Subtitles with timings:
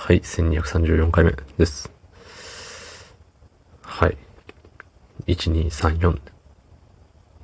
[0.00, 1.92] はい、1234回目です。
[3.82, 4.16] はい。
[5.26, 6.20] 1234。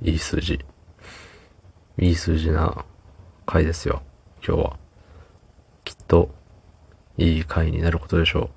[0.01, 0.65] いい数字。
[1.99, 2.85] いい数字な
[3.45, 4.01] 回ですよ。
[4.37, 4.79] 今日は。
[5.83, 6.33] きっと、
[7.17, 8.49] いい回になることでしょう。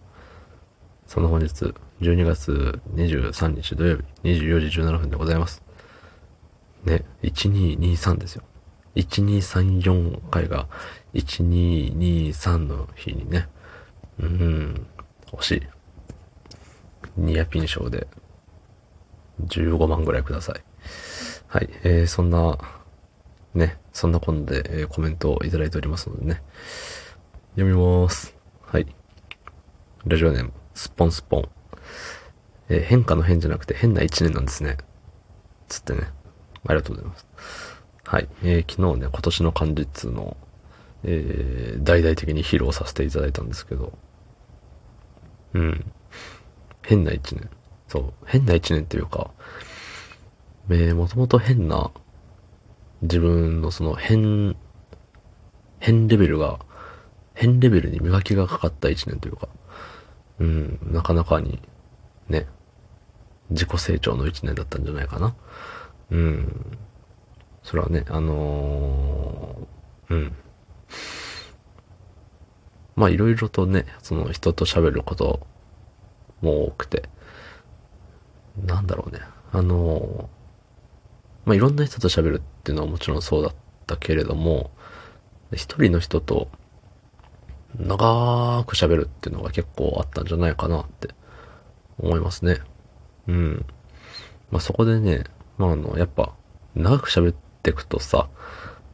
[1.06, 5.60] その本日、12月23日土曜日、24時17分でございます。
[6.84, 8.44] ね、1223ですよ。
[8.94, 10.68] 1234回が
[11.14, 13.48] 1223の日にね、
[14.20, 14.86] うん、
[15.32, 15.62] 惜しい。
[17.16, 18.06] ニアピン賞で
[19.46, 20.62] 15万ぐらいください。
[21.48, 22.58] はい、えー、そんな、
[23.54, 26.42] ね、そんな今度で、えー、コメントをいただいておりますのでね。
[27.54, 28.36] 読みます。
[28.62, 28.86] はい。
[30.06, 31.48] ラジオネーム、スポンスポン。
[32.68, 34.76] えー、変化の変じゃなくて変な一年なんですね。
[35.68, 36.02] つってね。
[36.66, 37.26] ありがとうございます。
[38.04, 38.28] はい。
[38.42, 40.36] えー、昨日ね、今年の漢字っつうのを、
[41.04, 43.92] えー、大々的に披露させていただいたんですけど、
[45.54, 45.92] うん。
[46.82, 47.48] 変な一年。
[47.86, 48.12] そう。
[48.26, 49.30] 変な一年っていうか、
[50.70, 51.90] えー、もともと変な、
[53.02, 54.56] 自分のその変、
[55.80, 56.58] 変レベルが、
[57.34, 59.48] 変レベルに磨きがかかった一年というか、
[60.40, 61.60] うん、なかなかに、
[62.28, 62.46] ね、
[63.50, 65.34] 自己成長の一年だったんじゃないかな。
[66.10, 66.78] うん。
[67.62, 70.32] それはね、あのー、うん。
[72.98, 75.46] まあいろいろとね、その人と喋ること
[76.42, 77.08] も多くて、
[78.66, 79.20] なんだろうね。
[79.52, 80.28] あの、
[81.44, 83.54] まあいろんな人と喋るっていうのはもちろんそうだっ
[83.86, 84.72] たけれども、
[85.52, 86.48] 一人の人と
[87.78, 91.10] 長く喋るっていうのが結構あったんじゃないかなって
[92.00, 92.58] 思いますね。
[93.28, 93.66] うん。
[94.50, 95.22] まあそこでね、
[95.56, 96.34] まああの、やっぱ
[96.74, 98.28] 長く喋っていくとさ、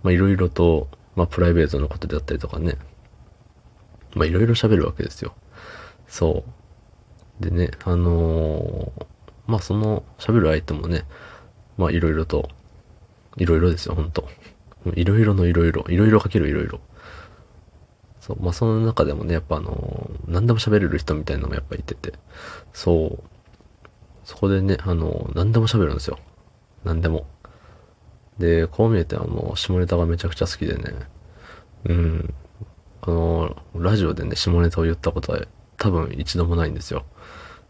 [0.02, 2.76] まあいろいろと、まあプライベートのことであったりとかね、
[4.14, 5.34] まあいろいろ喋るわけですよ。
[6.06, 6.44] そ
[7.40, 7.44] う。
[7.44, 9.06] でね、あのー、
[9.46, 11.04] まあその喋る相手もね、
[11.76, 12.48] まあいろいろと、
[13.36, 14.28] いろいろですよ、ほんと。
[14.94, 16.80] いろいろのいろいろ、いろいろかけるいろいろ。
[18.20, 22.14] そう、まあその中でもね、やっぱあのー、何でも喋れる人みたいなのもやっぱいてて、
[22.72, 23.24] そう。
[24.24, 26.18] そこでね、あのー、何でも喋るんですよ。
[26.84, 27.26] 何でも。
[28.38, 30.94] で、こう見えてあの、下ネタがめちゃくちゃ好きでね、
[31.84, 32.34] うん。
[33.06, 35.40] あの、ラジオでね、下ネタを言ったことは
[35.76, 37.04] 多分一度もないんですよ。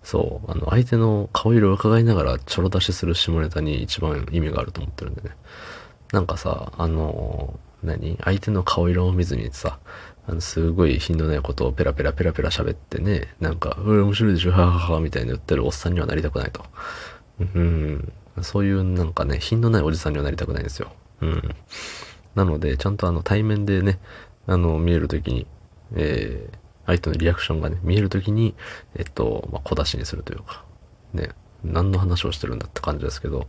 [0.05, 0.50] そう。
[0.50, 5.31] あの、相手の顔色を伺いながらちょろ出しする下ネタに一番意味があると思ってるんでね。
[6.12, 8.17] なんかさ、あの、何？
[8.22, 9.78] 相手の顔色を見ずにさ、
[10.27, 16.65] あの、すごい品のないことをペラペラペラペラ喋ってね、なんか、うれ面白いでしょ、はははみたいに言ってるおっさんにはなりたくないと。
[17.41, 18.12] うん。
[18.43, 20.93] そういうなんかね、品のないおじさんにはなりたくないんですよ。
[21.21, 21.55] うん。
[22.34, 23.99] なので、ちゃんとあの、対面でね、
[24.47, 25.47] あの、見えるときに、
[25.94, 26.56] えー、
[26.87, 28.55] 相手のリアクションがね、見えるときに、
[28.97, 30.65] えっと、まあ、小出しにするというか、
[31.12, 31.31] ね、
[31.62, 33.47] 何の話をしてるんだって感じですけど、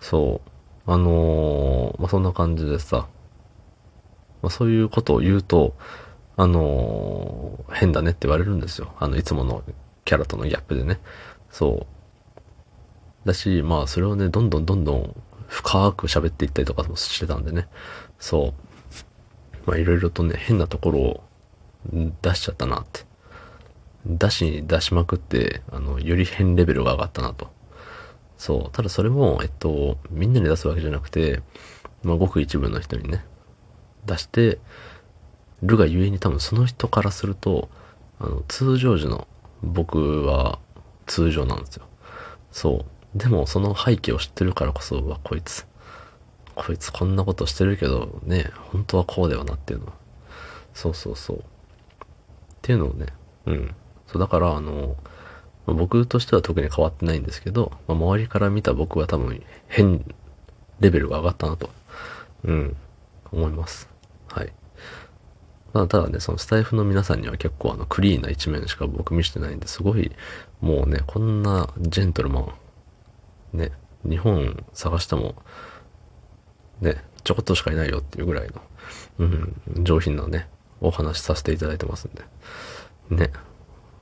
[0.00, 0.40] そ
[0.86, 3.08] う、あのー、まあ、そんな感じでさ、
[4.42, 5.74] まあ、そういうことを言うと、
[6.36, 8.94] あのー、変だねって言われるんですよ。
[8.98, 9.62] あの、いつもの
[10.04, 11.00] キャラとのギャップでね。
[11.50, 11.86] そ
[13.24, 13.26] う。
[13.26, 15.16] だし、まあ、それをね、どんどんどんどん
[15.48, 17.68] 深く喋っていったりとかもしてたんでね。
[18.18, 18.73] そう。
[19.66, 21.24] まあいろいろとね、変なところを
[22.22, 23.04] 出しちゃったなって。
[24.06, 27.50] 出しに出しまくって、あの、より変レベルが上がったなと。
[28.36, 28.70] そう。
[28.72, 31.42] ただそれも、えっと、みんなに出すわけじゃなくて、
[32.02, 33.24] まあごく一部の人にね、
[34.06, 34.58] 出して
[35.62, 37.70] るがゆえに多分その人からすると、
[38.18, 39.26] あの、通常時の
[39.62, 40.58] 僕は
[41.06, 41.86] 通常なんですよ。
[42.52, 43.18] そう。
[43.18, 45.66] でもその背景を知ってるからこそ、うわ、こいつ、
[46.54, 49.92] こいつこんなことしてるけど、ね、本当はこうだよなっていうの。
[50.72, 51.38] そうそうそう。
[51.38, 51.42] っ
[52.62, 53.06] ていうのをね、
[53.46, 53.74] うん。
[54.06, 54.96] そう、だから、あの、
[55.66, 60.04] 僕としては特に変わってないんですけど、まあ、周りから見た僕は多分変
[60.80, 61.70] レベルが上がったなと、
[62.44, 62.76] うん、
[63.32, 63.88] 思います。
[64.28, 64.52] はい。
[65.72, 70.12] ただただね、そのスタイフの皆さんには結構あのクリーンな一面しか僕見してないんで、すごい、
[70.60, 72.40] もうね、こんなジェントルマ
[73.54, 73.72] ン、ね、
[74.08, 75.34] 日本探しても
[76.80, 78.62] ね、ちょこっとしかいないよっていうぐらいの、
[79.18, 80.48] うん、上品なね、
[80.80, 82.22] お話しさせていただいてますんで。
[83.10, 83.32] ね。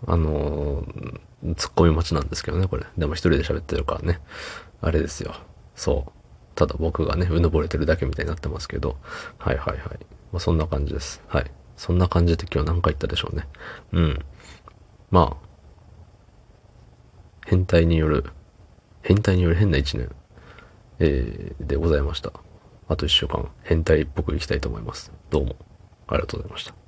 [0.07, 2.85] あのー、突っ込み待ちなんですけどね、これ。
[2.99, 4.21] でも一人で喋ってるからね。
[4.81, 5.35] あれですよ。
[5.77, 6.13] そう。
[6.55, 8.97] ただ僕がね、うぬぼれてるだけみたいになってますけど。
[9.39, 9.81] はいはいはい。
[10.33, 11.23] まあそんな感じです。
[11.29, 11.51] はい。
[11.77, 13.47] そんな感じで今日何回言ったでしょうね。
[13.93, 14.25] うん。
[15.11, 15.47] まあ、
[17.47, 18.25] 変態による、
[19.03, 20.11] 変態による変な一年、
[20.99, 22.33] えー、でございました。
[22.93, 25.11] あと1週間変態っぽくいきたいと思います。
[25.31, 25.57] どうも
[26.09, 26.82] ありがとうございました。